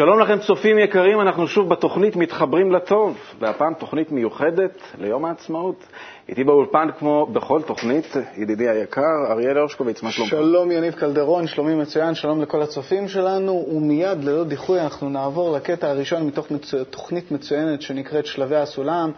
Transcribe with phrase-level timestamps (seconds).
[0.00, 5.86] שלום לכם צופים יקרים, אנחנו שוב בתוכנית מתחברים לטוב, והפעם תוכנית מיוחדת ליום העצמאות.
[6.30, 10.30] איתי באולפן כמו בכל תוכנית, ידידי היקר, אריאל הרשקוביץ, מה שלומך?
[10.30, 15.90] שלום יניב קלדרון, שלומי מצוין, שלום לכל הצופים שלנו, ומיד ללא דיחוי אנחנו נעבור לקטע
[15.90, 16.84] הראשון מתוך מצו...
[16.84, 19.10] תוכנית מצוינת שנקראת שלבי הסולם,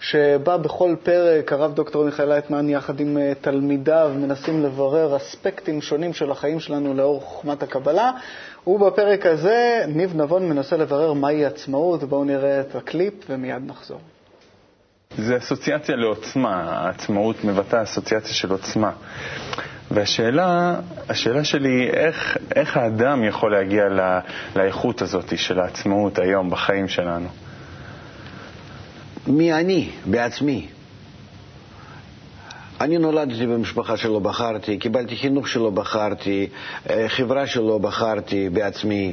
[0.00, 6.12] שבה בכל פרק הרב דוקטור מיכאל לייטמן יחד עם אה, תלמידיו מנסים לברר אספקטים שונים
[6.12, 8.12] של החיים שלנו לאור חוכמת הקבלה.
[8.66, 14.00] ובפרק הזה ניב נבון מנסה לברר מהי עצמאות, בואו נראה את הקליפ ומיד נחזור.
[15.18, 18.90] זה אסוציאציה לעוצמה, העצמאות מבטאה אסוציאציה של עוצמה.
[19.90, 20.74] והשאלה
[21.08, 24.02] השאלה שלי איך, איך האדם יכול להגיע לא,
[24.56, 27.28] לאיכות הזאת של העצמאות היום בחיים שלנו.
[29.26, 30.68] מי אני בעצמי?
[32.80, 36.46] אני נולדתי במשפחה שלא בחרתי, קיבלתי חינוך שלא בחרתי,
[37.08, 39.12] חברה שלא בחרתי בעצמי,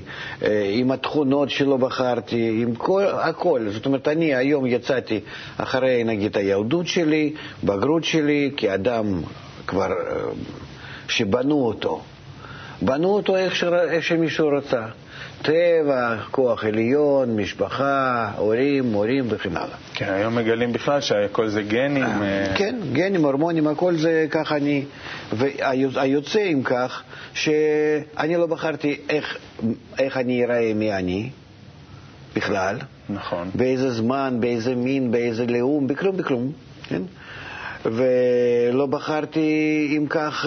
[0.74, 3.62] עם התכונות שלא בחרתי, עם כל, הכל.
[3.70, 5.20] זאת אומרת, אני היום יצאתי
[5.58, 9.22] אחרי, נגיד, הילדות שלי, בגרות שלי, כאדם
[9.68, 9.90] כבר,
[11.08, 12.02] שבנו אותו.
[12.82, 13.64] בנו אותו איך, ש...
[13.64, 14.86] איך שמישהו רצה.
[15.42, 19.78] טבע, כוח עליון, משפחה, הורים, מורים וכן הלאה.
[19.94, 22.06] כן, היום מגלים בכלל שהכל זה גנים.
[22.56, 24.86] כן, גנים, הורמונים, הכל זה ככה אני...
[25.34, 27.04] והיוצא עם כך,
[27.34, 29.38] שאני לא בחרתי איך,
[30.00, 31.30] איך אני אראה מי אני
[32.36, 32.78] בכלל.
[33.10, 33.50] נכון.
[33.56, 36.52] באיזה זמן, באיזה מין, באיזה לאום, בכלום, בכלום.
[36.90, 37.02] כן?
[37.86, 39.50] ולא בחרתי
[39.98, 40.46] אם כך,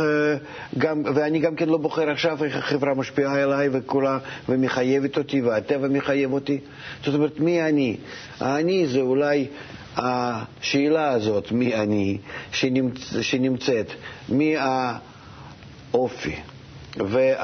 [0.79, 4.19] גם, ואני גם כן לא בוחר עכשיו איך החברה משפיעה עליי וכולה,
[4.49, 6.59] ומחייבת אותי, והטבע מחייב אותי.
[7.05, 7.97] זאת אומרת, מי אני?
[8.41, 9.47] האני זה אולי
[9.97, 12.19] השאלה הזאת, מי אני,
[12.53, 13.87] שנמצ, שנמצאת,
[14.29, 14.57] מי
[15.93, 16.35] האופי.
[16.97, 17.35] וכל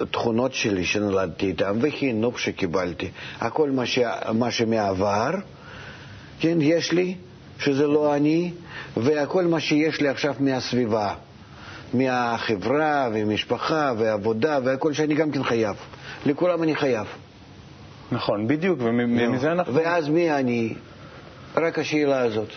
[0.00, 3.08] התכונות שלי שנולדתי איתן, וחינוך שקיבלתי,
[3.40, 3.98] הכל מה, ש...
[4.34, 5.30] מה שמעבר,
[6.40, 7.14] כן, יש לי,
[7.58, 8.52] שזה לא אני,
[8.96, 11.14] והכל מה שיש לי עכשיו מהסביבה,
[11.94, 15.76] מהחברה ומשפחה ועבודה והכל שאני גם כן חייב.
[16.26, 17.06] לכולם אני חייב.
[18.12, 19.74] נכון, בדיוק, ומזה אנחנו...
[19.74, 20.74] ואז מי אני?
[21.56, 22.48] רק השאלה הזאת.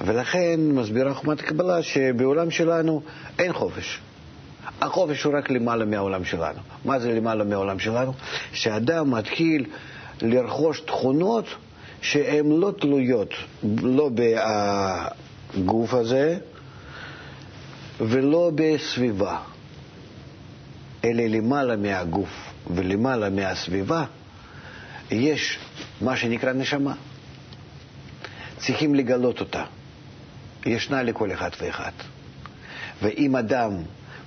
[0.00, 3.02] ולכן מסבירה חומת הקבלה שבעולם שלנו
[3.38, 4.00] אין חופש.
[4.80, 6.58] החופש הוא רק למעלה מהעולם שלנו.
[6.84, 8.12] מה זה למעלה מהעולם שלנו?
[8.52, 9.66] שאדם מתחיל
[10.22, 11.44] לרכוש תכונות
[12.02, 13.34] שהן לא תלויות
[13.82, 14.10] לא
[15.54, 16.38] בגוף הזה
[18.00, 19.38] ולא בסביבה,
[21.04, 24.04] אלא למעלה מהגוף ולמעלה מהסביבה
[25.10, 25.58] יש
[26.00, 26.94] מה שנקרא נשמה.
[28.56, 29.64] צריכים לגלות אותה.
[30.66, 31.92] ישנה לכל אחד ואחד.
[33.02, 33.70] ואם אדם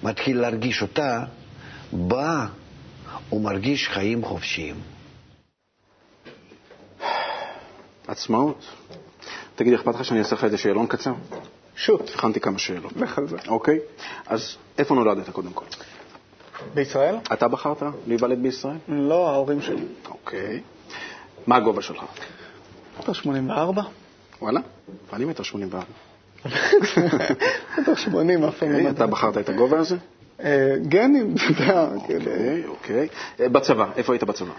[0.03, 1.23] מתחיל להרגיש אותה,
[1.93, 2.45] בא
[3.31, 4.75] ומרגיש חיים חופשיים.
[8.11, 8.65] עצמאות.
[9.55, 11.13] תגיד, אכפת לך שאני אעשה לך איזה שאלון קצר?
[11.75, 12.09] שוט.
[12.15, 12.91] הכנתי כמה שאלות.
[12.97, 13.37] לך על זה.
[13.47, 13.79] אוקיי.
[14.27, 15.65] אז איפה נולדת קודם כל?
[16.73, 17.15] בישראל?
[17.33, 18.77] אתה בחרת להיוולד בישראל?
[18.87, 19.85] לא, ההורים שלי.
[20.09, 20.61] אוקיי.
[21.47, 22.03] מה הגובה שלך?
[22.99, 23.81] מטר 84.
[24.41, 24.59] וואלה?
[25.13, 25.85] אני מטר 84.
[27.77, 29.95] מטר 80, אף פעם לא אתה בחרת את הגובה הזה?
[30.87, 31.87] גנים, אתה יודע.
[31.95, 33.07] אוקיי, אוקיי.
[33.39, 34.51] בצבא, איפה היית בצבא?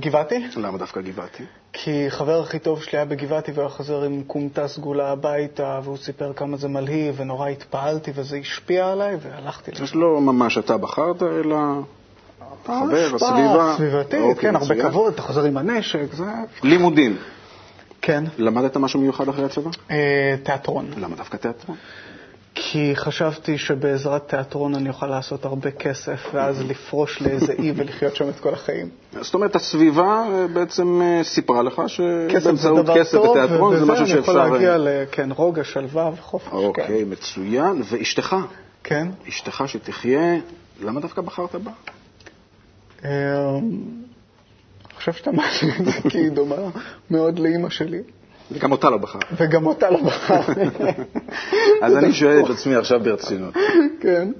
[0.00, 0.46] גבעתי.
[0.56, 1.42] למה דווקא גבעתי?
[1.72, 6.32] כי חבר הכי טוב שלי היה בגבעתי והיה חוזר עם כומתה סגולה הביתה, והוא סיפר
[6.32, 9.84] כמה זה מלהיב, ונורא התפעלתי, וזה השפיע עליי, והלכתי לשם.
[9.84, 11.56] אז לא ממש אתה בחרת, אלא
[12.64, 13.74] החבר, הסביבה.
[13.76, 16.24] סביבתי, כן, הרבה כבוד, אתה חוזר עם הנשק, זה...
[16.62, 17.16] לימודים.
[18.02, 18.24] כן.
[18.38, 19.70] למדת משהו מיוחד אחרי הצבא?
[20.42, 20.90] תיאטרון.
[20.96, 21.76] למה דווקא תיאטרון?
[22.58, 28.28] כי חשבתי שבעזרת תיאטרון אני אוכל לעשות הרבה כסף, ואז לפרוש לאיזה אי ולחיות שם
[28.28, 28.88] את כל החיים.
[29.20, 34.32] זאת אומרת, הסביבה בעצם סיפרה לך שבאמצעות כסף ותיאטרון זה משהו שאפשר...
[34.32, 34.76] אני יכול להגיע
[35.26, 36.48] לרוגע, שלווה וחופש.
[36.52, 37.82] אוקיי, מצוין.
[37.84, 38.36] ואשתך?
[38.84, 39.08] כן.
[39.28, 40.36] אשתך שתחיה,
[40.82, 41.70] למה דווקא בחרת בה?
[43.04, 43.10] אני
[44.96, 46.56] חושב שאתה מאשים את זה כי היא דומה
[47.10, 48.02] מאוד לאימא שלי.
[48.52, 49.18] וגם אותה לא בחר.
[49.36, 50.40] וגם אותה לא בחר.
[51.82, 53.54] אז אני שואל את עצמי עכשיו ברצינות.
[54.00, 54.32] כן.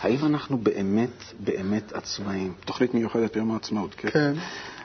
[0.00, 2.52] האם אנחנו באמת באמת עצמאים?
[2.64, 4.10] תוכנית מיוחדת ביום העצמאות, כן?
[4.10, 4.32] כן.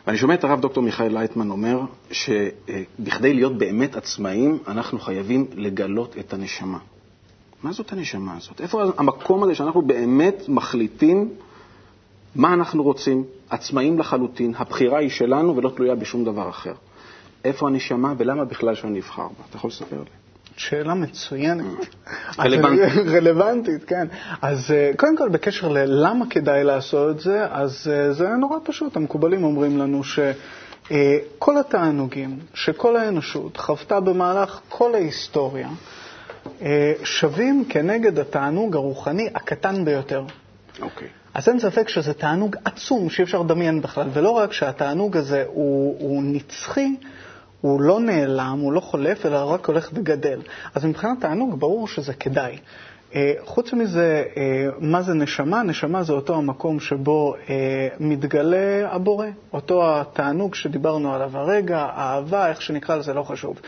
[0.07, 1.81] ואני שומע את הרב דוקטור מיכאל לייטמן אומר
[2.12, 6.77] שבכדי להיות באמת עצמאים, אנחנו חייבים לגלות את הנשמה.
[7.63, 8.62] מה זאת הנשמה הזאת?
[8.62, 11.30] איפה המקום הזה שאנחנו באמת מחליטים
[12.36, 16.74] מה אנחנו רוצים, עצמאים לחלוטין, הבחירה היא שלנו ולא תלויה בשום דבר אחר.
[17.46, 19.44] איפה הנשמה ולמה בכלל שאני אבחר בה?
[19.50, 20.26] אתה יכול לספר לי?
[20.58, 21.66] שאלה מצוינת.
[22.40, 22.84] רלוונטית.
[22.84, 24.08] אז, רלוונטית, כן.
[24.42, 28.96] אז אה, קודם כל, בקשר ללמה כדאי לעשות את זה, אז אה, זה נורא פשוט.
[28.96, 35.70] המקובלים אומרים לנו שכל התענוגים שכל האנושות חוותה במהלך כל ההיסטוריה,
[36.62, 40.24] אה, שווים כנגד התענוג הרוחני הקטן ביותר.
[40.82, 41.08] אוקיי.
[41.34, 45.96] אז אין ספק שזה תענוג עצום שאי אפשר לדמיין בכלל, ולא רק שהתענוג הזה הוא,
[46.00, 46.96] הוא נצחי,
[47.62, 50.40] הוא לא נעלם, הוא לא חולף, אלא רק הולך וגדל.
[50.75, 52.57] אז מבחינת תענוג ברור שזה כדאי.
[53.16, 55.63] אה, חוץ מזה, אה, מה זה נשמה?
[55.63, 62.62] נשמה זה אותו המקום שבו אה, מתגלה הבורא, אותו התענוג שדיברנו עליו הרגע, האהבה, איך
[62.62, 63.60] שנקרא לזה, לא חשוב.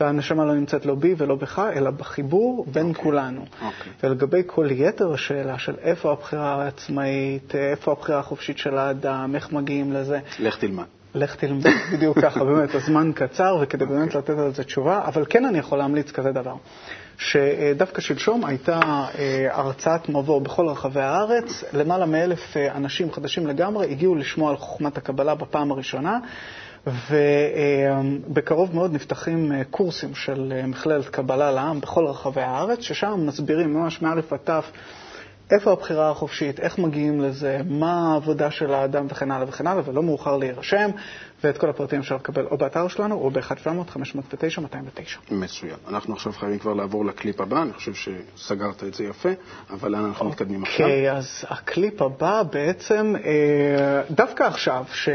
[0.00, 3.02] והנשמה לא נמצאת לא בי ולא בך, אלא בחיבור בין okay.
[3.02, 3.40] כולנו.
[3.40, 3.68] אוקיי.
[3.68, 4.06] Okay.
[4.06, 9.92] ולגבי כל יתר השאלה של איפה הבחירה העצמאית, איפה הבחירה החופשית של האדם, איך מגיעים
[9.92, 10.84] לזה, לך תלמד.
[11.14, 11.62] לך תלמד,
[11.92, 15.78] בדיוק ככה, באמת, הזמן קצר, וכדי באמת לתת על זה תשובה, אבל כן אני יכול
[15.78, 16.54] להמליץ כזה דבר.
[17.18, 18.80] שדווקא שלשום הייתה
[19.18, 24.56] אה, הרצאת מבוא בכל רחבי הארץ, למעלה מאלף אה, אנשים חדשים לגמרי הגיעו לשמוע על
[24.56, 26.18] חוכמת הקבלה בפעם הראשונה,
[26.86, 34.02] ובקרוב מאוד נפתחים אה, קורסים של מכללת קבלה לעם בכל רחבי הארץ, ששם מסבירים ממש
[34.02, 34.64] מא' עד ת'
[35.50, 39.06] איפה הבחירה החופשית, איך מגיעים לזה, מה העבודה של האדם?
[39.10, 40.90] וכן הלאה וכן הלאה, ולא מאוחר להירשם,
[41.44, 45.30] ואת כל הפרטים אפשר לקבל או באתר שלנו או ב-1-700-509-209.
[45.30, 45.76] מצוין.
[45.88, 49.28] אנחנו עכשיו חייבים כבר לעבור לקליפ הבא, אני חושב שסגרת את זה יפה,
[49.70, 50.86] אבל לאן אנחנו מתקדמים עכשיו?
[50.86, 55.08] אוקיי, אז הקליפ הבא בעצם, אה, דווקא עכשיו, ש...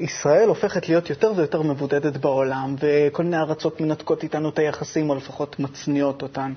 [0.00, 5.14] ישראל הופכת להיות יותר ויותר מבודדת בעולם, וכל מיני ארצות מנתקות איתנו את היחסים, או
[5.14, 6.52] לפחות מצניעות אותן,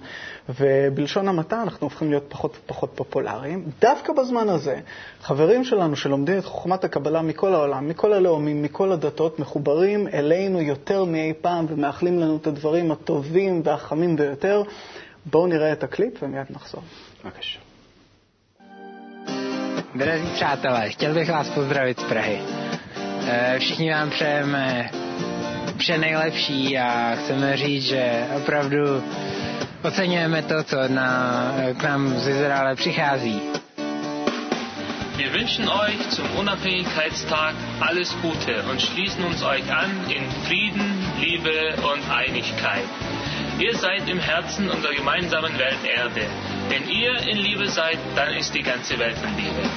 [0.59, 3.65] ובלשון המעטה אנחנו הופכים להיות פחות ופחות פופולריים.
[3.81, 4.79] דווקא בזמן הזה,
[5.21, 11.04] חברים שלנו שלומדים את חוכמת הקבלה מכל העולם, מכל הלאומים, מכל הדתות, מחוברים אלינו יותר
[11.04, 14.62] מאי פעם ומאחלים לנו את הדברים הטובים והחמים ביותר.
[15.26, 16.82] בואו נראה את הקליפ ומיד נחזור.
[17.24, 17.58] בבקשה.
[19.94, 22.38] Drazí přátelé, chtěl bych vás pozdravit z Prahy.
[23.26, 24.90] Eh, všichni vám přejeme
[25.76, 29.02] vše nejlepší a chceme říct, že opravdu
[29.82, 33.42] oceňujeme to, co na, k nám z Izraele přichází.
[35.17, 41.73] Wir wünschen euch zum Unabhängigkeitstag alles Gute und schließen uns euch an in Frieden, Liebe
[41.77, 42.83] und Einigkeit.
[43.57, 46.21] Ihr seid im Herzen unserer gemeinsamen Welt Erde.
[46.69, 49.67] Wenn ihr in Liebe seid, dann ist die ganze Welt in Liebe.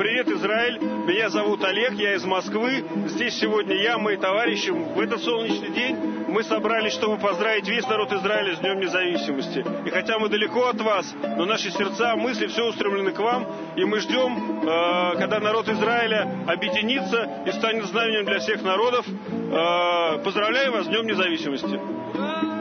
[0.00, 0.78] Привет, Израиль.
[0.80, 2.82] Меня зовут Олег, я из Москвы.
[3.08, 4.70] Здесь сегодня я, мои товарищи.
[4.70, 5.94] В этот солнечный день
[6.26, 9.62] мы собрались, чтобы поздравить весь народ Израиля с Днем Независимости.
[9.84, 13.46] И хотя мы далеко от вас, но наши сердца, мысли все устремлены к вам.
[13.76, 19.04] И мы ждем, э, когда народ Израиля объединится и станет знаменем для всех народов.
[19.06, 21.78] Э, поздравляю вас с Днем Независимости.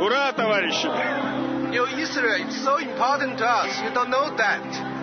[0.01, 0.87] Ура, товарищи!
[1.71, 3.81] Your Israel is so important to us.
[3.81, 4.98] You don't know that.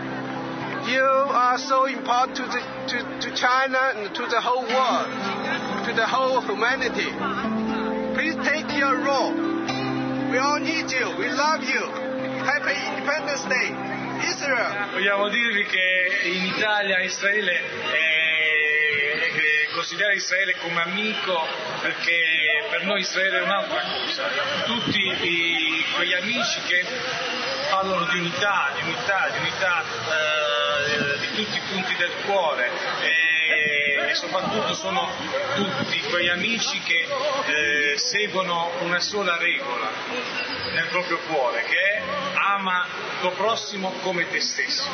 [0.86, 5.10] You are so important to, the, to, to China and to the whole world,
[5.82, 7.10] to the whole humanity.
[8.14, 9.34] Please take your role.
[10.30, 11.10] We all need you.
[11.18, 11.82] We love you.
[12.46, 13.74] Happy Independence Day,
[14.30, 14.92] Israel.
[14.92, 18.26] Vogliamo dirvi che in Italia Israele è
[19.74, 21.46] considerare Israele come amico
[21.80, 22.16] perché
[22.70, 24.22] per noi Israele è un'altra cosa.
[24.66, 26.84] Tutti i, quegli amici che
[27.70, 29.82] parlano di unità, di unità, di unità.
[29.82, 30.65] Eh,
[31.18, 32.70] di tutti i punti del cuore
[33.00, 35.10] e, e soprattutto sono
[35.54, 37.06] tutti quegli amici che
[37.46, 39.90] eh, seguono una sola regola
[40.72, 42.02] nel proprio cuore che è
[42.34, 42.86] ama
[43.20, 44.88] tuo prossimo come te stesso.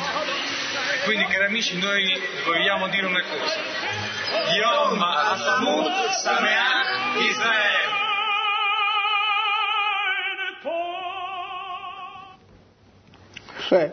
[1.03, 3.59] Quindi cari amici noi vogliamo dire una cosa.
[4.53, 8.01] Yom Ha'atamut Sameach Israel.
[13.67, 13.91] Cioè,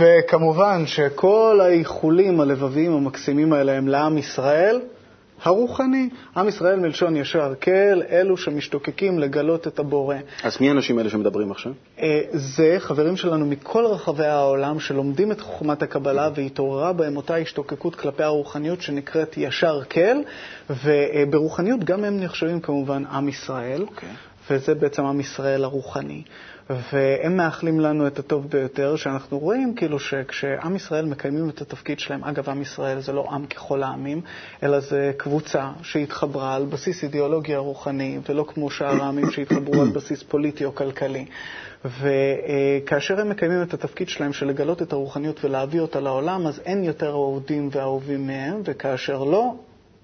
[0.00, 4.80] וכמובן שכל האיחולים הלבביים המקסימים האלה הם לעם ישראל
[5.42, 6.08] הרוחני.
[6.36, 10.16] עם ישראל מלשון ישר כל, אלו שמשתוקקים לגלות את הבורא.
[10.42, 11.72] אז מי האנשים האלה שמדברים עכשיו?
[12.00, 17.94] אה, זה חברים שלנו מכל רחבי העולם שלומדים את חוכמת הקבלה והתעוררה בהם אותה השתוקקות
[17.94, 20.22] כלפי הרוחניות שנקראת ישר כל,
[20.70, 23.90] וברוחניות גם הם נחשבים כמובן עם ישראל, okay.
[23.90, 24.08] אוקיי.
[24.50, 26.22] וזה בעצם עם ישראל הרוחני.
[26.70, 32.24] והם מאחלים לנו את הטוב ביותר, שאנחנו רואים כאילו שכשעם ישראל מקיימים את התפקיד שלהם,
[32.24, 34.20] אגב, עם ישראל זה לא עם ככל העמים,
[34.62, 40.22] אלא זה קבוצה שהתחברה על בסיס אידיאולוגיה רוחני, ולא כמו שאר העמים שהתחברו על בסיס
[40.22, 41.26] פוליטי או כלכלי.
[41.84, 46.84] וכאשר הם מקיימים את התפקיד שלהם של לגלות את הרוחניות ולהביא אותה לעולם, אז אין
[46.84, 49.54] יותר אוהדים ואהובים מהם, וכאשר לא,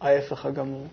[0.00, 0.86] ההפך הגמור.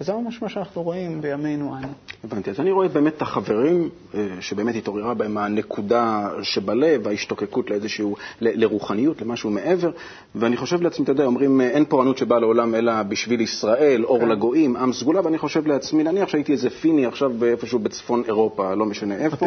[0.00, 1.88] וזה ממש מה שאנחנו רואים בימינו אנו.
[2.24, 2.50] הבנתי.
[2.50, 8.62] אז אני רואה באמת את החברים אה, שבאמת התעוררה בהם הנקודה שבלב, ההשתוקקות לאיזשהו, ל-
[8.62, 9.90] לרוחניות, למשהו מעבר,
[10.34, 14.20] ואני חושב לעצמי, אתה יודע, אומרים, אה, אין פורענות שבאה לעולם אלא בשביל ישראל, אור
[14.20, 14.28] כן.
[14.28, 18.86] לגויים, עם סגולה, ואני חושב לעצמי, נניח שהייתי איזה פיני עכשיו איפשהו בצפון אירופה, לא
[18.86, 19.46] משנה איפה.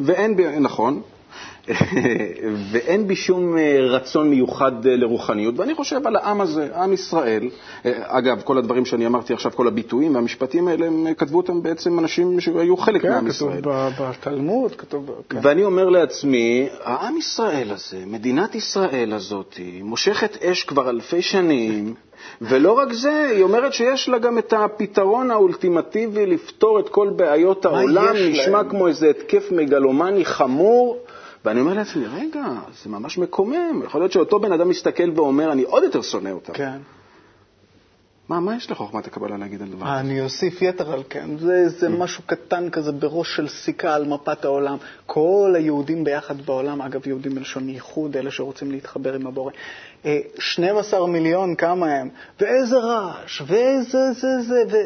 [0.00, 1.02] ואין נכון.
[2.72, 7.48] ואין בי שום אה, רצון מיוחד אה, לרוחניות, ואני חושב על העם הזה, עם ישראל.
[7.86, 11.98] אה, אגב, כל הדברים שאני אמרתי עכשיו, כל הביטויים והמשפטים האלה, הם כתבו אותם בעצם
[11.98, 13.60] אנשים שהיו חלק כן, מעם כתוב ישראל.
[13.62, 15.10] ב- בתלמוד, כתוב...
[15.28, 15.38] כן.
[15.42, 21.94] ואני אומר לעצמי, העם ישראל הזה, מדינת ישראל הזאת, מושכת אש כבר אלפי שנים,
[22.40, 27.64] ולא רק זה, היא אומרת שיש לה גם את הפתרון האולטימטיבי לפתור את כל בעיות
[27.64, 28.70] העולם, נשמע להם?
[28.70, 30.98] כמו איזה התקף מגלומני חמור.
[31.44, 32.44] ואני אומר לעצמי, רגע,
[32.82, 33.82] זה ממש מקומם.
[33.84, 36.52] יכול להיות שאותו בן אדם מסתכל ואומר, אני עוד יותר שונא אותם.
[36.52, 36.78] כן.
[38.30, 40.00] מה, מה יש לחוכמת הקבלה להגיד על דבר כזה?
[40.00, 44.44] אני אוסיף יתר על כן, זה, זה משהו קטן כזה בראש של סיכה על מפת
[44.44, 44.76] העולם.
[45.06, 49.52] כל היהודים ביחד בעולם, אגב, יהודים מלשון ייחוד, אלה שרוצים להתחבר עם הבורא.
[50.04, 52.08] אה, 12 מיליון, כמה הם?
[52.40, 54.76] ואיזה רעש, ואיזה זה זה, ו...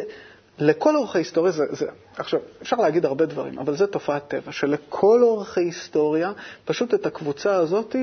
[0.58, 1.86] לכל אורך ההיסטוריה זה, זה...
[2.16, 6.32] עכשיו, אפשר להגיד הרבה דברים, אבל זה תופעת טבע, שלכל אורך ההיסטוריה,
[6.64, 7.96] פשוט את הקבוצה הזאת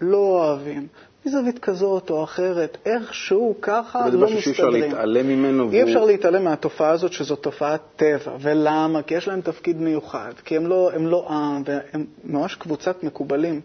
[0.00, 0.86] לא אוהבים.
[1.26, 4.90] מזווית כזאת או אחרת, איכשהו ככה אבל זה לא משהו שאי אפשר מסתדרים.
[4.90, 5.70] להתעלם ממנו.
[5.70, 8.36] אי אפשר להתעלם מהתופעה הזאת שזו תופעת טבע.
[8.40, 9.02] ולמה?
[9.02, 13.60] כי יש להם תפקיד מיוחד, כי הם לא, הם לא עם, והם ממש קבוצת מקובלים,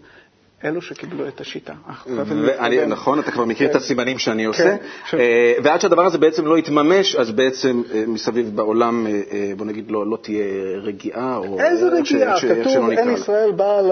[0.63, 1.73] אלו שקיבלו את השיטה.
[2.07, 2.89] להתקדם.
[2.89, 3.77] נכון, אתה כבר מכיר את כן.
[3.77, 4.75] הסימנים שאני עושה.
[5.09, 9.65] ש- אה, ועד שהדבר הזה בעצם לא יתממש, אז בעצם אה, מסביב בעולם, אה, בוא
[9.65, 10.45] נגיד, לא לא תהיה
[10.81, 13.09] רגיעה, או איזה רגיעה, כתוב אין.
[13.09, 13.91] ישראל באה ל...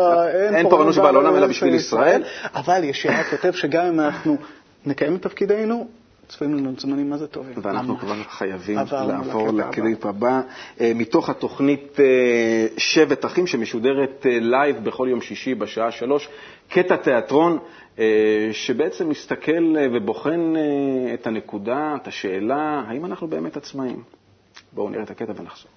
[0.55, 2.23] אין פורענות שבאה לעולם אלא בשביל ישראל.
[2.55, 4.37] אבל ישעיה כותב שגם אם אנחנו
[4.85, 5.87] נקיים את תפקידנו,
[6.27, 7.53] צפויים לנו זמנים מה זה טובים.
[7.61, 8.01] ואנחנו ממש.
[8.03, 8.77] כבר חייבים
[9.07, 9.47] לעבור.
[9.53, 10.41] לקליפ הבא,
[10.81, 12.05] אה, מתוך התוכנית אה,
[12.77, 16.29] שבט אחים, שמשודרת אה, לייב בכל יום שישי בשעה שלוש,
[16.69, 17.57] קטע תיאטרון,
[17.99, 18.05] אה,
[18.51, 24.03] שבעצם מסתכל אה, ובוחן אה, את הנקודה, את השאלה, האם אנחנו באמת עצמאים?
[24.73, 25.71] בואו נראה את הקטע ונחזור.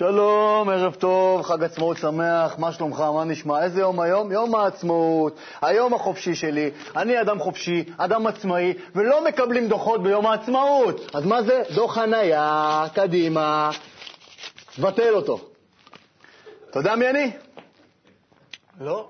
[0.00, 3.62] שלום, ערב טוב, חג עצמאות שמח, מה שלומך, מה נשמע?
[3.62, 4.32] איזה יום היום?
[4.32, 6.70] יום העצמאות, היום החופשי שלי.
[6.96, 11.00] אני אדם חופשי, אדם עצמאי, ולא מקבלים דוחות ביום העצמאות.
[11.14, 11.62] אז מה זה?
[11.74, 13.70] דוח חנייה, קדימה,
[14.76, 15.40] תבטל אותו.
[16.70, 17.30] אתה יודע מי אני?
[18.80, 19.08] לא.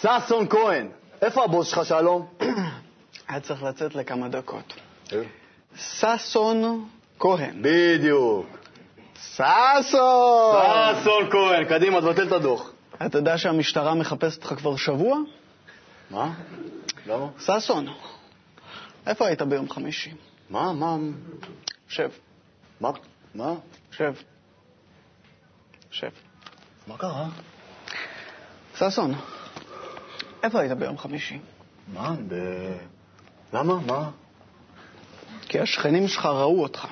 [0.00, 0.88] ששון כהן.
[1.22, 2.26] איפה הבוס שלך, שלום?
[3.28, 4.74] היה צריך לצאת לכמה דקות.
[5.76, 6.84] ששון
[7.18, 7.62] כהן.
[7.62, 8.57] בדיוק.
[9.22, 9.44] ששון!
[11.00, 12.70] ששון כהן, קדימה, תבטל את הדוח.
[13.06, 15.18] אתה יודע שהמשטרה מחפשת אותך כבר שבוע?
[16.10, 16.34] מה?
[17.06, 17.26] למה?
[17.40, 17.86] ששון,
[19.06, 20.10] איפה היית ביום חמישי?
[20.50, 20.72] מה?
[20.72, 20.96] מה?
[21.88, 22.10] שב,
[22.80, 22.90] מה?
[23.34, 23.54] מה?
[23.90, 24.14] שב.
[25.90, 26.10] שב.
[26.86, 27.26] מה קרה?
[28.78, 29.14] ששון,
[30.42, 31.38] איפה היית ביום חמישי?
[31.92, 32.14] מה?
[32.28, 32.34] ב...
[33.52, 33.74] למה?
[33.74, 34.10] מה?
[35.48, 36.86] כי השכנים שלך ראו אותך.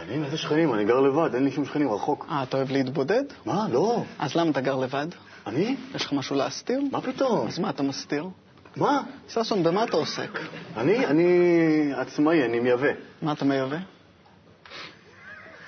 [0.00, 0.24] שכנים?
[0.24, 0.74] איזה שכנים?
[0.74, 2.26] אני גר לבד, אין לי שום שכנים, רחוק.
[2.30, 3.22] אה, אתה אוהב להתבודד?
[3.46, 3.66] מה?
[3.70, 4.04] לא.
[4.18, 5.06] אז למה אתה גר לבד?
[5.46, 5.76] אני?
[5.94, 6.80] יש לך משהו להסתיר?
[6.92, 7.48] מה פתאום?
[7.48, 8.28] אז מה אתה מסתיר?
[8.76, 9.02] מה?
[9.28, 10.38] ששון, במה אתה עוסק?
[10.76, 11.06] אני?
[11.06, 12.88] אני עצמאי, אני מייבא.
[13.22, 13.76] מה אתה מייבא?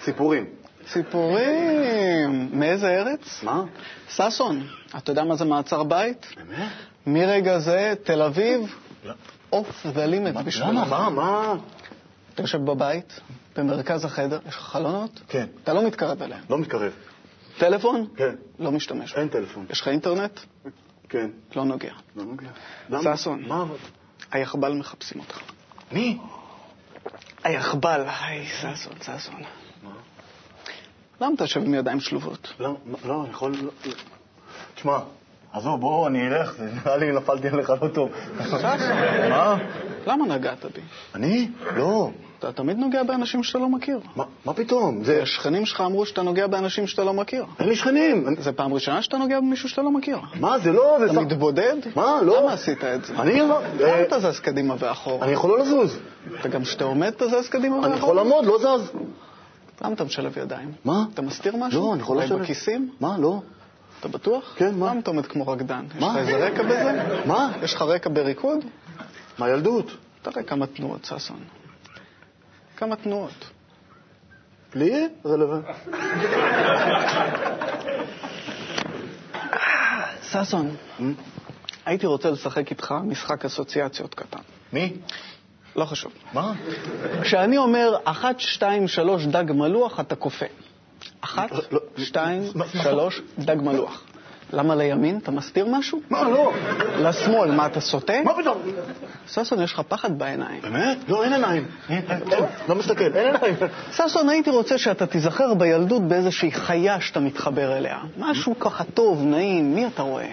[0.05, 0.45] סיפורים.
[0.89, 2.49] סיפורים.
[2.53, 3.43] מאיזה ארץ?
[3.43, 3.65] מה?
[4.09, 6.27] ששון, אתה יודע מה זה מעצר בית?
[6.37, 6.69] באמת?
[7.07, 8.77] מרגע זה, תל אביב,
[9.51, 10.69] עוף ולימט בשבילך.
[10.69, 10.85] למה?
[10.85, 11.11] מה?
[11.11, 11.55] מה?
[12.35, 13.21] אתה יושב בבית,
[13.57, 15.21] במרכז החדר, יש לך חלונות?
[15.29, 15.47] כן.
[15.65, 16.45] אתה לא מתקרב אליהם.
[16.51, 16.93] לא מתקרב.
[17.59, 18.07] טלפון?
[18.17, 18.35] כן.
[18.59, 19.15] לא משתמש.
[19.15, 19.67] אין טלפון.
[19.71, 20.41] יש לך אינטרנט?
[21.09, 21.31] כן.
[21.57, 21.93] לא נוגע.
[22.17, 23.17] לא נוגע.
[23.17, 23.45] ששון.
[23.49, 23.77] מה אבל?
[24.31, 25.39] היחבל מחפשים אותך.
[25.93, 26.19] מי?
[27.45, 29.43] היחבל, היי, ששון, ששון.
[31.21, 32.53] למה אתה יושב עם ידיים שלובות?
[32.61, 33.53] לא, לא, אני יכול...
[33.57, 33.93] לא- לא.
[34.75, 34.99] תשמע,
[35.53, 38.11] עזוב, בוא, אני אלך, זה נראה לי נפלתי עליך לא טוב.
[39.31, 39.57] מה?
[40.07, 40.81] למה נגעת בי?
[41.15, 41.49] אני?
[41.77, 42.11] לא.
[42.39, 44.01] אתה תמיד נוגע באנשים שאתה לא מכיר.
[44.17, 45.05] מה- פתאום?
[45.05, 45.23] זה...
[45.23, 47.45] השכנים שלך אמרו שאתה נוגע באנשים שאתה לא מכיר.
[47.59, 48.35] אין לי שכנים.
[48.39, 50.19] זה פעם ראשונה שאתה נוגע במישהו שאתה לא מכיר.
[50.41, 50.97] מה, זה לא...
[50.99, 51.75] זה אתה מתבודד?
[51.97, 52.23] מה?
[52.23, 52.43] לא.
[52.43, 53.15] למה עשית את זה?
[53.19, 53.61] אני לא...
[53.81, 55.25] למה אה, אתה זז קדימה ואחורה?
[55.27, 55.99] אני יכול לא לזוז.
[56.43, 57.93] וגם כשאתה עומד אתה זז קדימה ואחורה?
[57.93, 58.91] אני יכול לעמוד, לא זז.
[59.85, 60.73] למה אתה משלב ידיים?
[60.85, 61.05] מה?
[61.15, 61.81] אתה מסתיר משהו?
[61.81, 62.41] לא, אני יכול אולי לשבת.
[62.41, 62.91] בכיסים?
[63.01, 63.17] מה?
[63.19, 63.41] לא.
[64.03, 64.55] אתה בטוח?
[64.57, 64.91] כן, מה?
[64.91, 65.85] למה אתה עומד כמו רקדן?
[65.97, 66.13] יש מה?
[66.13, 67.23] לך איזה רקע בזה?
[67.27, 67.53] מה?
[67.63, 68.65] יש לך רקע בריקוד?
[69.39, 69.91] מהילדות.
[70.23, 71.45] תראה כמה תנועות, ששון.
[72.77, 73.51] כמה תנועות.
[74.75, 75.09] לי?
[75.27, 75.65] רלוונט.
[80.23, 80.77] ששון,
[81.87, 84.43] הייתי רוצה לשחק איתך משחק אסוציאציות קטן.
[84.73, 84.93] מי?
[85.77, 86.13] לא חשוב.
[86.33, 86.53] מה?
[87.23, 90.47] כשאני אומר אחת, שתיים, שלוש, דג מלוח, אתה כופה.
[91.25, 91.51] אחת,
[91.97, 92.43] שתיים,
[92.83, 94.05] שלוש, דג מלוח.
[94.53, 95.19] למה לימין?
[95.23, 96.01] אתה מסתיר משהו?
[96.11, 96.53] מה, לא.
[96.99, 98.13] לשמאל, מה, אתה סוטה?
[98.25, 98.59] מה פתאום?
[99.29, 100.63] ששון, יש לך פחד בעיניים.
[100.63, 100.99] באמת?
[101.09, 101.67] לא, אין עיניים.
[101.89, 103.55] אין, אין, לא מסתכל, אין עיניים.
[103.93, 107.99] ששון, הייתי רוצה שאתה תיזכר בילדות באיזושהי חיה שאתה מתחבר אליה.
[108.19, 110.29] משהו ככה טוב, נעים, מי אתה רואה?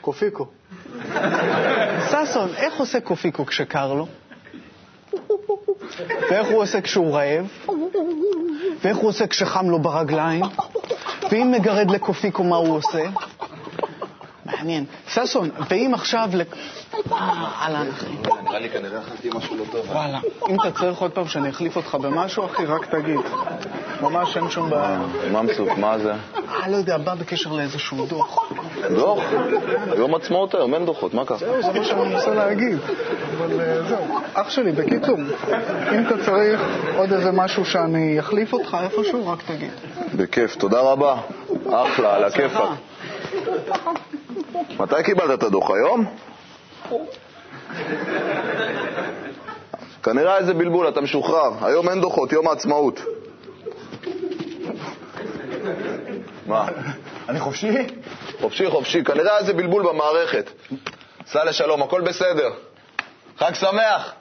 [0.00, 0.46] קופיקו.
[2.10, 4.06] ששון, איך עושה קופיקו כשקר לו?
[6.30, 7.46] ואיך הוא עושה כשהוא רעב?
[8.82, 10.44] ואיך הוא עושה כשחם לו ברגליים?
[11.30, 13.04] ואם מגרד לקופיקו, מה הוא עושה?
[14.44, 14.84] מעניין.
[15.08, 16.30] ששון, ואם עכשיו...
[17.12, 17.18] אה,
[17.62, 18.06] אהלן, אחי.
[18.42, 19.90] נראה לי כנראה אכלתי משהו לא טוב.
[19.90, 20.20] וואלה.
[20.48, 23.20] אם אתה צריך עוד פעם שאני אחליף אותך במשהו, אחי, רק תגיד.
[24.02, 25.00] ממש אין שום בעיה.
[25.32, 26.12] ממסוק, מה זה?
[26.12, 28.52] אה, לא יודע, בא בקשר לאיזשהו דוח.
[28.94, 29.18] דוח?
[29.96, 31.36] יום עצמאות היום, אין דוחות, מה ככה?
[31.36, 32.78] זהו, זה מה שאני מנסה להגיד.
[33.38, 34.18] אבל אה, זהו.
[34.34, 35.18] אח שלי, בקיצור,
[35.94, 36.60] אם אתה צריך
[36.96, 39.70] עוד איזה משהו שאני אחליף אותך איפשהו, רק תגיד.
[40.16, 41.16] בכיף, תודה רבה.
[41.70, 42.68] אחלה, על הכיפאק.
[44.80, 45.70] מתי קיבלת את הדוח?
[45.70, 46.04] היום?
[50.02, 51.50] כנראה איזה בלבול, אתה משוחרר.
[51.62, 53.00] היום אין דוחות, יום העצמאות.
[56.46, 56.68] מה?
[57.28, 57.86] אני חופשי?
[58.40, 59.04] חופשי, חופשי.
[59.04, 60.50] כנראה איזה בלבול במערכת.
[61.26, 62.50] סע לשלום, הכל בסדר.
[63.38, 64.14] חג שמח.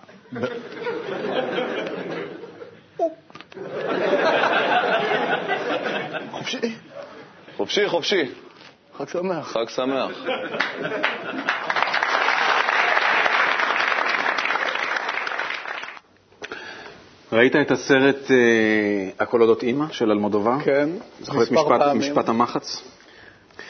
[6.32, 6.76] חופשי.
[7.58, 8.32] חופשי, חופשי.
[8.98, 9.52] חג שמח.
[9.54, 10.12] חג שמח.
[17.32, 20.60] ראית את הסרט אה, הכל אודות אימא של אלמודובר?
[20.64, 21.98] כן, את מספר משפט, פעמים.
[21.98, 22.84] משפט המחץ?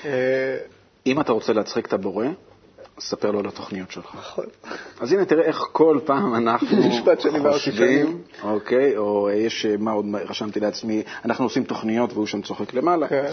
[0.06, 0.58] אה,
[1.06, 2.26] אם אתה רוצה להצחיק את הבורא,
[3.00, 4.16] ספר לו על התוכניות שלך.
[4.16, 4.46] נכון.
[5.00, 6.68] אז הנה, תראה איך כל פעם אנחנו
[7.52, 8.22] חושבים.
[8.44, 13.08] אוקיי, או יש, אה, מה עוד רשמתי לעצמי, אנחנו עושים תוכניות והוא שם צוחק למעלה.
[13.08, 13.32] כן.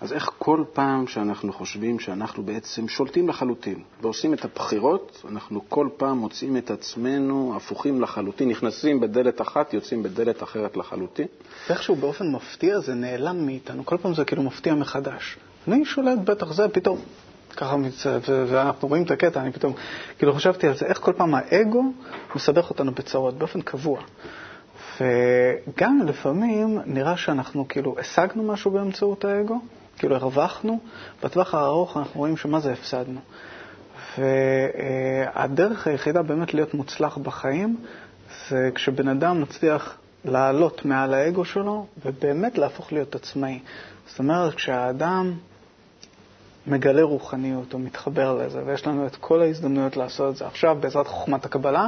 [0.00, 5.88] אז איך כל פעם שאנחנו חושבים שאנחנו בעצם שולטים לחלוטין ועושים את הבחירות, אנחנו כל
[5.96, 11.26] פעם מוצאים את עצמנו הפוכים לחלוטין, נכנסים בדלת אחת, יוצאים בדלת אחרת לחלוטין.
[11.68, 15.36] ואיכשהו באופן מפתיע זה נעלם מאיתנו, כל פעם זה כאילו מפתיע מחדש.
[15.68, 16.98] אני שולט בטח, זה פתאום,
[17.56, 17.76] ככה,
[18.46, 19.72] ואנחנו רואים את הקטע, אני פתאום,
[20.18, 21.84] כאילו חשבתי על זה, איך כל פעם האגו
[22.36, 24.00] מסבך אותנו בצרות, באופן קבוע.
[25.00, 29.60] וגם לפעמים נראה שאנחנו כאילו השגנו משהו באמצעות האגו,
[30.00, 30.78] כאילו הרווחנו,
[31.22, 33.20] בטווח הארוך אנחנו רואים שמה זה הפסדנו.
[34.18, 37.76] והדרך היחידה באמת להיות מוצלח בחיים
[38.48, 43.58] זה כשבן אדם מצליח לעלות מעל האגו שלו ובאמת להפוך להיות עצמאי.
[44.06, 45.34] זאת אומרת, כשהאדם
[46.66, 51.06] מגלה רוחניות או מתחבר לזה, ויש לנו את כל ההזדמנויות לעשות את זה עכשיו בעזרת
[51.06, 51.86] חוכמת הקבלה,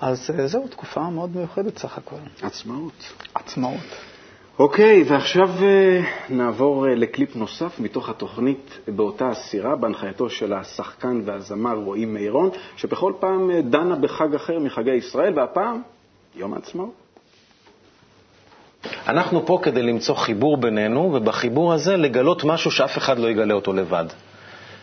[0.00, 2.16] אז אה, זהו, תקופה מאוד מיוחדת סך הכל.
[2.42, 3.12] עצמאות.
[3.34, 4.05] עצמאות.
[4.58, 11.74] אוקיי, ועכשיו אה, נעבור אה, לקליפ נוסף מתוך התוכנית באותה הסירה, בהנחייתו של השחקן והזמר
[11.74, 15.82] רועי מירון, שבכל פעם אה, דנה בחג אחר מחגי ישראל, והפעם
[16.36, 16.90] יום העצמאות.
[19.08, 23.72] אנחנו פה כדי למצוא חיבור בינינו, ובחיבור הזה לגלות משהו שאף אחד לא יגלה אותו
[23.72, 24.04] לבד.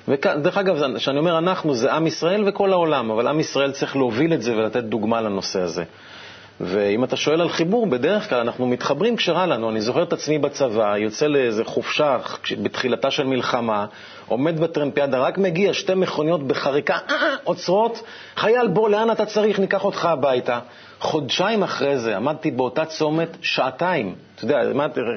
[0.07, 4.33] ודרך אגב, כשאני אומר אנחנו, זה עם ישראל וכל העולם, אבל עם ישראל צריך להוביל
[4.33, 5.83] את זה ולתת דוגמה לנושא הזה.
[6.61, 9.69] ואם אתה שואל על חיבור, בדרך כלל אנחנו מתחברים כשרע לנו.
[9.69, 12.17] אני זוכר את עצמי בצבא, יוצא לאיזה חופשה
[12.61, 13.85] בתחילתה של מלחמה,
[14.27, 18.03] עומד בטרמפיאדה, רק מגיע, שתי מכוניות בחריקה, אה, אה, עוצרות,
[18.35, 20.59] חייל, בוא, לאן אתה צריך, ניקח אותך הביתה.
[20.99, 24.15] חודשיים אחרי זה עמדתי באותה צומת שעתיים.
[24.35, 24.57] אתה יודע,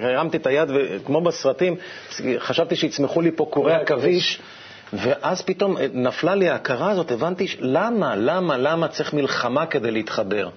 [0.03, 1.77] הרמתי את היד, וכמו בסרטים,
[2.39, 4.41] חשבתי שיצמחו לי פה קורי עכביש.
[4.93, 10.49] ואז פתאום נפלה לי ההכרה הזאת, הבנתי למה, למה, למה צריך מלחמה כדי להתחבר.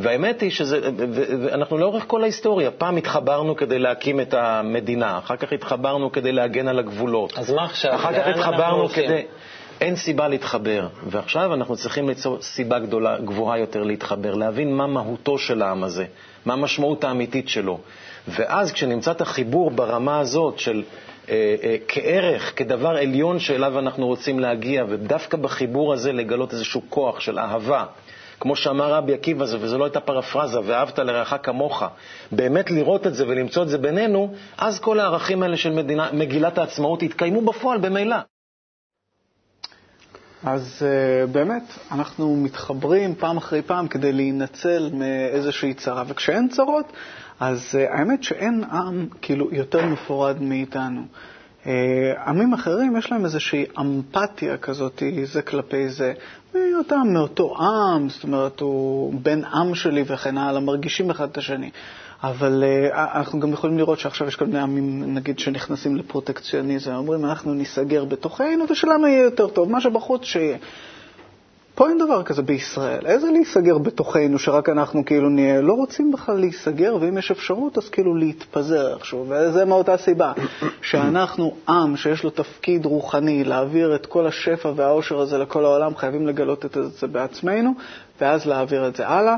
[0.00, 5.18] והאמת היא שזה, ו- ו- ואנחנו לאורך כל ההיסטוריה, פעם התחברנו כדי להקים את המדינה,
[5.18, 7.38] אחר כך התחברנו כדי להגן על הגבולות.
[7.38, 7.94] אז מה עכשיו?
[7.94, 8.88] אחר כך התחברנו?
[8.88, 9.22] כדי...
[9.80, 15.38] אין סיבה להתחבר, ועכשיו אנחנו צריכים ליצור סיבה גדולה, גבוהה יותר להתחבר, להבין מה מהותו
[15.38, 16.04] של העם הזה,
[16.46, 17.78] מה המשמעות האמיתית שלו.
[18.28, 20.82] ואז כשנמצא את החיבור ברמה הזאת של
[21.28, 27.20] אה, אה, כערך, כדבר עליון שאליו אנחנו רוצים להגיע, ודווקא בחיבור הזה לגלות איזשהו כוח
[27.20, 27.84] של אהבה,
[28.40, 31.82] כמו שאמר רבי עקיבא, וזו לא הייתה פרפרזה, ואהבת לרעך כמוך,
[32.32, 36.58] באמת לראות את זה ולמצוא את זה בינינו, אז כל הערכים האלה של מדינה, מגילת
[36.58, 38.16] העצמאות יתקיימו בפועל במילא.
[40.44, 46.92] אז uh, באמת, אנחנו מתחברים פעם אחרי פעם כדי להינצל מאיזושהי צרה, וכשאין צרות,
[47.40, 51.02] אז uh, האמת שאין עם כאילו יותר מפורד מאיתנו.
[51.66, 51.72] אה,
[52.26, 56.12] עמים אחרים יש להם איזושהי אמפתיה כזאת זה כלפי זה.
[56.80, 61.70] אתה מאותו עם, זאת אומרת, הוא בן עם שלי וכן הלאה, מרגישים אחד את השני.
[62.22, 67.24] אבל uh, אנחנו גם יכולים לראות שעכשיו יש כל מיני עמים, נגיד, שנכנסים לפרוטקציוניזם, אומרים,
[67.24, 70.56] אנחנו ניסגר בתוכנו ושלנו יהיה יותר טוב, מה שבחוץ שיהיה.
[71.80, 73.06] פה אין דבר כזה בישראל.
[73.06, 77.88] איזה להיסגר בתוכנו, שרק אנחנו כאילו נהיה, לא רוצים בכלל להיסגר, ואם יש אפשרות, אז
[77.88, 79.26] כאילו להתפזר איכשהו.
[79.28, 80.32] וזה מאותה סיבה,
[80.82, 86.26] שאנחנו עם שיש לו תפקיד רוחני להעביר את כל השפע והעושר הזה לכל העולם, חייבים
[86.26, 87.72] לגלות את זה בעצמנו,
[88.20, 89.36] ואז להעביר את זה הלאה.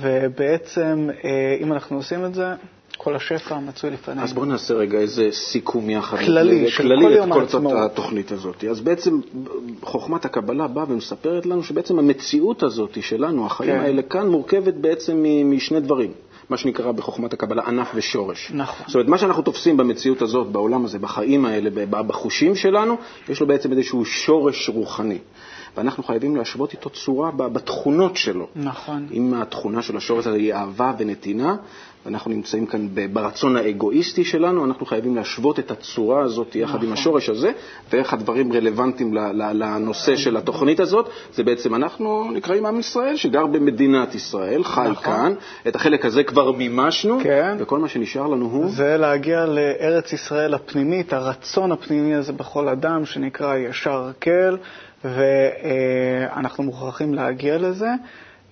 [0.00, 2.54] ובעצם, אה, אם אנחנו עושים את זה,
[3.02, 4.22] כל השפע מצוי לפנינו.
[4.22, 6.18] אז בואו נעשה רגע איזה סיכום יחד.
[6.18, 7.90] כללי, של כללי כל יום כל העצמאות.
[7.90, 8.64] התוכנית הזאת.
[8.64, 9.20] אז בעצם
[9.82, 13.80] חוכמת הקבלה באה ומספרת לנו שבעצם המציאות הזאת שלנו, החיים כן.
[13.80, 16.12] האלה כאן, מורכבת בעצם משני דברים.
[16.50, 18.50] מה שנקרא בחוכמת הקבלה ענף ושורש.
[18.54, 18.86] נכון.
[18.86, 22.96] זאת אומרת, מה שאנחנו תופסים במציאות הזאת, בעולם הזה, בחיים האלה, בחושים שלנו,
[23.28, 25.18] יש לו בעצם איזשהו שורש רוחני.
[25.76, 28.46] ואנחנו חייבים להשוות איתו צורה בתכונות שלו.
[28.56, 29.06] נכון.
[29.12, 31.56] אם התכונה של השורש הזה היא אהבה ונתינה,
[32.06, 36.86] ואנחנו נמצאים כאן ברצון האגואיסטי שלנו, אנחנו חייבים להשוות את הצורה הזאת יחד נכון.
[36.86, 37.52] עם השורש הזה,
[37.92, 41.08] ואיך הדברים רלוונטיים לנושא של התוכנית הזאת.
[41.32, 45.04] זה בעצם אנחנו נקראים עם ישראל, שגר במדינת ישראל, חי נכון.
[45.04, 45.34] כאן,
[45.68, 47.56] את החלק הזה כבר מימשנו, כן.
[47.58, 48.70] וכל מה שנשאר לנו הוא...
[48.70, 54.56] זה להגיע לארץ ישראל הפנימית, הרצון הפנימי הזה בכל אדם, שנקרא ישר כל,
[55.04, 57.88] ואנחנו מוכרחים להגיע לזה.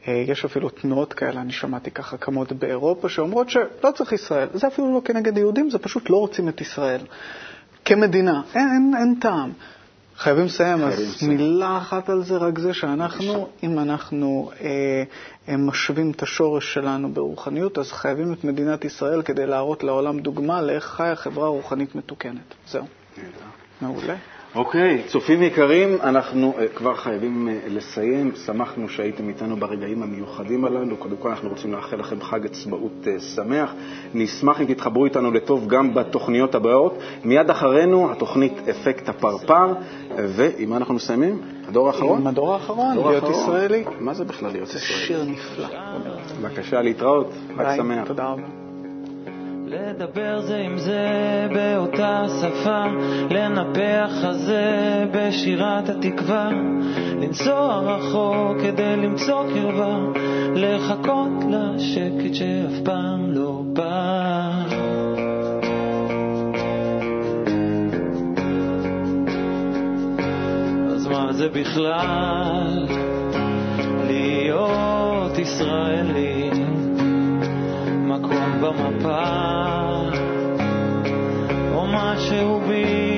[0.09, 4.49] אה, יש אפילו תנועות כאלה, אני שמעתי ככה קמות באירופה, שאומרות שלא צריך ישראל.
[4.55, 7.01] זה אפילו לא כנגד יהודים, זה פשוט לא רוצים את ישראל.
[7.85, 9.53] כמדינה, אין, אין, אין טעם.
[10.17, 11.37] חייבים לסיים, אז לסיים.
[11.37, 15.03] מילה אחת על זה, רק זה שאנחנו, אם אנחנו אה,
[15.49, 20.63] אה, משווים את השורש שלנו ברוחניות, אז חייבים את מדינת ישראל כדי להראות לעולם דוגמה
[20.63, 22.55] לאיך חיה חברה רוחנית מתוקנת.
[22.69, 22.85] זהו.
[23.81, 24.15] מעולה.
[24.55, 28.33] אוקיי, צופים יקרים, אנחנו uh, כבר חייבים uh, לסיים.
[28.47, 30.97] שמחנו שהייתם איתנו ברגעים המיוחדים הללו.
[30.97, 33.73] קודם כל אנחנו רוצים לאחל לכם חג עצמאות uh, שמח.
[34.15, 36.99] נשמח אם תתחברו איתנו לטוב גם בתוכניות הבאות.
[37.25, 39.73] מיד אחרינו התוכנית אפקט הפרפר,
[40.17, 41.41] ועם מה אנחנו מסיימים?
[41.69, 42.21] הדור האחרון?
[42.21, 43.25] עם הדור האחרון, הדור להיות.
[43.31, 43.85] ישראלי.
[44.01, 45.03] מה זה בכלל להיות זה ישראלי?
[45.07, 45.69] שיר נפלא.
[46.41, 47.33] בבקשה, להתראות.
[47.57, 48.07] חג שמח.
[48.07, 48.58] תודה רבה.
[49.71, 51.07] לדבר זה עם זה
[51.55, 52.85] באותה שפה,
[53.31, 56.51] לנפח חזה בשירת התקווה,
[57.21, 59.99] לנסוע רחוק כדי למצוא קרבה,
[60.55, 64.51] לחכות לשקט שאף פעם לא בא.
[70.95, 72.87] אז מה זה בכלל
[74.07, 76.78] להיות ישראלי?
[78.61, 79.25] במפה,
[81.75, 83.09] או משהו בי.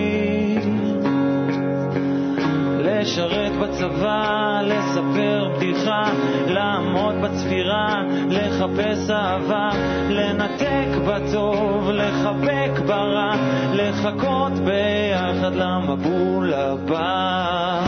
[3.01, 6.11] לשרת בצבא, לספר בדיחה,
[6.47, 9.71] לעמוד בצפירה, לחפש אהבה,
[10.09, 13.35] לנתק בטוב, לחבק ברע,
[13.73, 17.87] לחכות ביחד למבול הבא.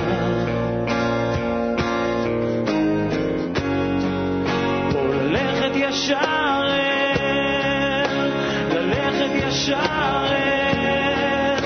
[9.63, 11.65] ישר אל,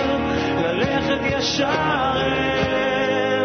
[0.62, 3.44] ללכת ישר אל,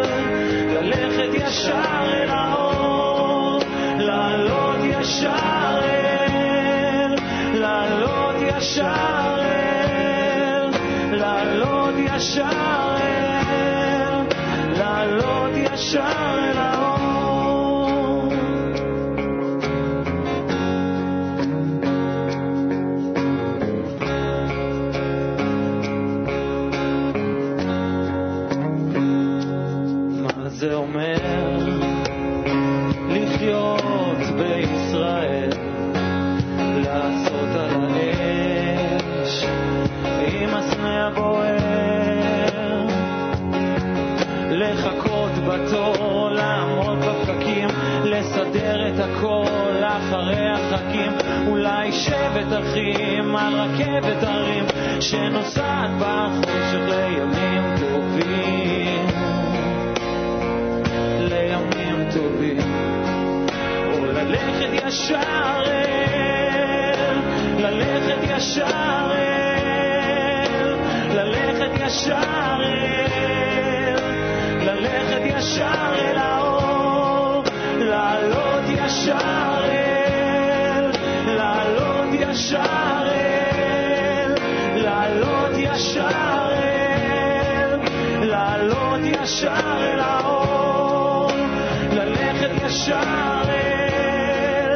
[0.70, 3.60] ללכת ישר אל האור,
[3.98, 7.14] לעלות ישר אל,
[7.54, 10.70] לעלות ישר אל,
[11.12, 14.24] לעלות ישר אל,
[14.78, 16.51] לעלות ישר אל
[71.92, 73.96] ישר אל,
[74.60, 77.44] ללכת ישר אל האור,
[77.78, 80.90] לעלות ישר אל,
[81.26, 84.34] לעלות ישר אל,
[84.74, 87.78] לעלות ישר אל,
[88.22, 91.30] לעלות ישר אל האור,
[91.92, 94.74] ללכת ישר אל,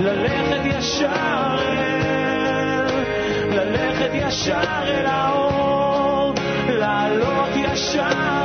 [0.00, 2.86] ללכת ישר אל,
[3.54, 5.47] ללכת ישר אל האור.
[6.68, 8.37] לעלות ישר